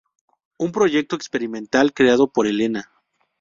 [0.57, 2.89] Un proyecto experimental creado por Helena.